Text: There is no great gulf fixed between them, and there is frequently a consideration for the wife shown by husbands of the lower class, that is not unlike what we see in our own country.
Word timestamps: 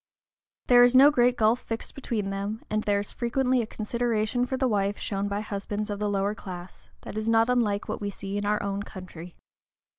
There 0.65 0.81
is 0.83 0.95
no 0.95 1.11
great 1.11 1.37
gulf 1.37 1.59
fixed 1.59 1.93
between 1.93 2.31
them, 2.31 2.63
and 2.71 2.81
there 2.83 2.99
is 3.01 3.11
frequently 3.11 3.61
a 3.61 3.67
consideration 3.67 4.47
for 4.47 4.57
the 4.57 4.67
wife 4.67 4.97
shown 4.97 5.27
by 5.27 5.41
husbands 5.41 5.91
of 5.91 5.99
the 5.99 6.09
lower 6.09 6.33
class, 6.33 6.89
that 7.01 7.19
is 7.19 7.29
not 7.29 7.49
unlike 7.51 7.87
what 7.87 8.01
we 8.01 8.09
see 8.09 8.35
in 8.35 8.43
our 8.47 8.63
own 8.63 8.81
country. 8.81 9.35